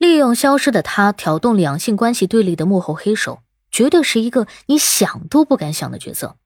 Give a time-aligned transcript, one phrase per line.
[0.00, 6.38] 利用消失的他挑动两性关系对立的幕后黑手，绝对是一个你想都不敢想的角色。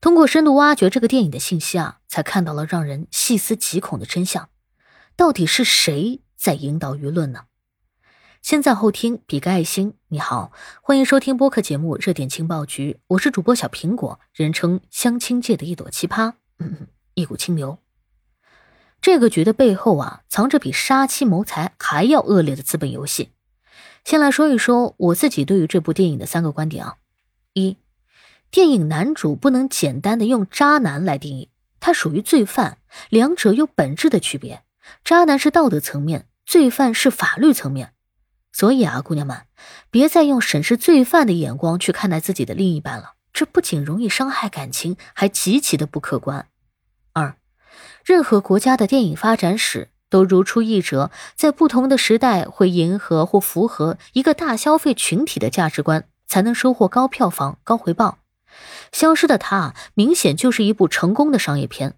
[0.00, 4.48] 通过深度挖掘这个电影的信息啊，才看到了让人细思极恐的真相。
[5.14, 7.40] 到底是谁在引导舆论呢？
[8.40, 9.92] 先在后听，比个爱心。
[10.08, 10.50] 你好，
[10.80, 16.32] 欢迎收听播客节目《热点情报局》，我是主播小苹果，人称相亲界的一朵奇葩，
[17.12, 17.78] 一股清流。
[19.06, 23.30] 这个局的背后啊，藏着比杀妻谋财还要恶劣的资本游戏。
[24.04, 26.96] 先来说一说我自己对于这部电影的三个观点啊：
[27.52, 27.76] 一，
[28.50, 34.64] 电影男主不能简单的用渣男来定义，他属于罪犯，两者有本质的区别。
[35.04, 37.92] 渣男是道德层面，罪犯是法律层面。
[38.52, 39.42] 所以啊，姑娘们，
[39.88, 46.48] 别再用审视罪犯的眼光去看待自己的另一半了，这不仅容易伤害感情，还极其的不客观。
[48.04, 58.18] 任何国家的电影发展史都如出一辙，在不同的时代会迎合或符合一个大消费群体的价值观，才能收获高票房、高回报。
[58.92, 61.94] 消失的她明显就是一部成功的商业片，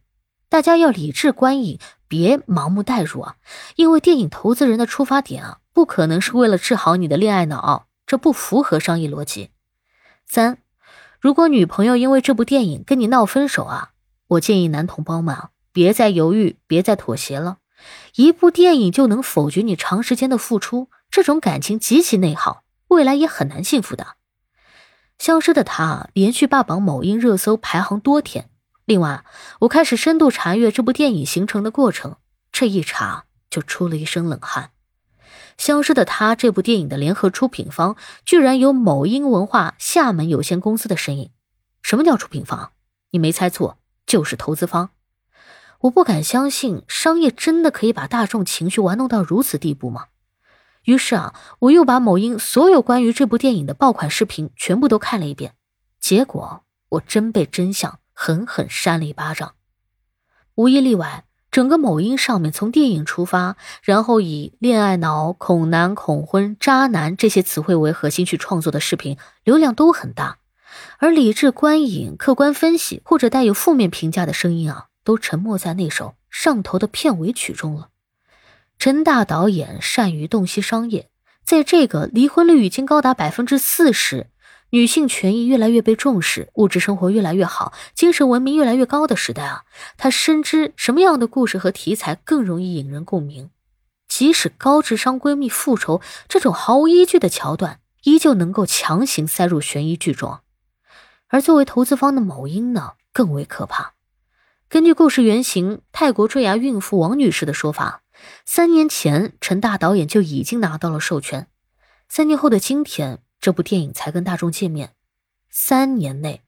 [0.49, 3.37] 大家要理智观影，别盲目代入啊！
[3.77, 9.51] 因为电影投资人的出发点啊，不可能是为了治好你的恋爱脑，这不符合商业逻辑。
[10.27, 10.59] 三，
[11.21, 13.91] 如果女朋友因为这部电影跟你闹分手啊，
[14.29, 15.51] 我建议男同胞们啊。
[15.79, 17.59] 别再犹豫，别再妥协了。
[18.17, 24.17] 一部电影就能否决你长时间的付出，这种感情极其内耗，未来也很难幸福的。
[25.21, 28.51] 消失的他连续霸榜某音热搜排行多天。
[28.87, 29.25] 另外，
[29.61, 32.17] 我开始深度查阅这部电影形成的过程，
[32.51, 34.73] 这一查就出了一身冷汗。
[35.57, 41.31] 消失的他这部电影的联合出品方居然有某音文化厦门有限公司的身影。
[41.83, 42.73] 什么叫出品方？
[43.13, 44.91] 你没猜错，就是投资方。
[45.83, 50.07] 我不敢相信，商业真的可以把大众情绪玩弄到如此地步吗？
[50.85, 55.53] 于是啊，我又把某音所有关于这部电影的爆款视频全部都看了一遍，
[56.01, 59.53] 结果我真被真相狠狠扇了一巴掌。
[60.57, 70.39] 无一例外，整个某音上面从电影出发，然后以恋爱脑、恐男、恐婚、渣男这些词汇为核心去创作的视频，流量都很大，
[70.99, 74.87] 而理智观影、客观分析或者带有负面评价的声音啊。
[75.09, 77.89] 都沉没在那首上头的片尾曲中了。
[78.79, 81.09] 陈大导演善于洞悉商业，
[81.43, 84.27] 在这个离婚率已经高达百分之四十、
[84.69, 89.65] 女性权益越来越被重视、物质生活越来越好、精神文明越来越高的时代啊，
[89.97, 93.49] 他深知什么样的故事和题材更容易引人共鸣。
[94.07, 100.41] 即使高智商闺蜜复仇这种毫无依据的桥段，依旧能够强行塞入悬疑剧中。
[101.29, 103.95] 而作为投资方的某音呢，更为可怕。
[104.71, 108.03] 根据故事原型泰国坠崖孕妇王女士的说法，
[108.45, 111.47] 三年前陈大导演就已经拿到了授权。
[112.07, 114.93] 三年后的今天，这部电影才跟大众见面。
[115.49, 116.43] 三年内，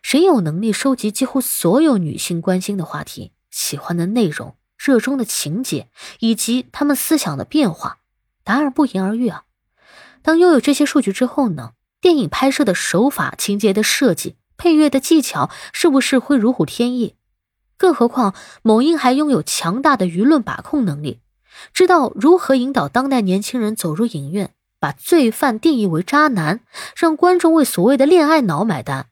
[0.00, 7.98] 谁有能力收集几乎所有女性关心的话题、喜欢的内容、热衷的情节以及他们思想的变化？
[8.42, 9.44] 答案不言而喻啊！
[10.22, 11.72] 当拥有这些数据之后呢？
[12.00, 17.16] 电影拍摄的手法、情节的设计、配乐的技巧，是不是会如虎添翼？
[17.78, 21.20] 更何况，某音还拥有强大的舆论把控能力，
[21.72, 26.60] 知道如何引导当代年轻人走入影院，把罪犯定义为渣男，
[26.96, 29.06] 让观众为所谓的恋爱脑买单。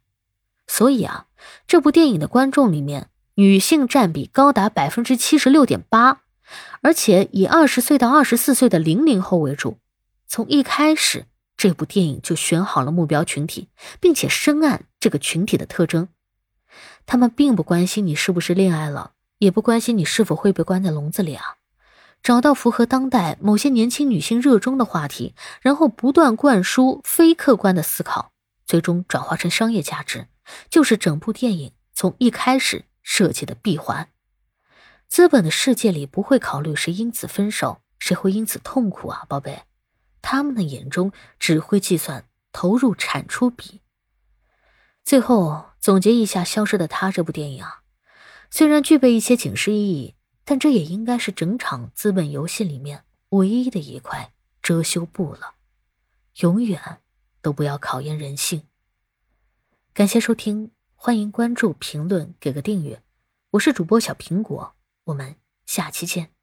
[0.67, 1.27] 所以啊，
[1.67, 6.23] 这部电影的观众里面，女性占比高达百分之七十六点八，
[6.81, 9.79] 而且以二十岁到二十四岁的零零后为主。
[10.27, 11.27] 从一开始，
[11.57, 13.69] 这部电影就选好了目标群体，
[14.01, 16.09] 并且深谙这个群体的特征。
[17.07, 21.57] 他们并不关心你是不是恋爱了，也不关心你是否会被关在笼子里啊。
[22.23, 28.33] 找到符合当代某些年轻女性热衷的话题，然后不断灌输非客观的思考，
[28.65, 30.29] 最终转化成商业价值，
[30.71, 34.09] 就是整部电影从一开始设计的闭环。
[35.07, 39.65] 资本的世界里不会考虑谁因此分手，谁会因此痛苦啊，宝贝。
[40.23, 43.83] 他们的眼中只会计算投入产出比。
[45.05, 47.83] 最后总结一下，《消失的她》这部电影啊，
[48.51, 50.15] 虽然具备一些警示意义，
[50.45, 55.57] 但这也应该是整场资本游戏里面唯一的一块遮羞布了。
[56.41, 57.03] 永远
[57.43, 58.67] 都不要考验人性。
[59.93, 63.03] 感谢收听，欢迎关注、评论、给个订阅。
[63.51, 64.75] 我是主播小苹果，
[65.05, 65.37] 我们
[65.67, 66.34] 下期见。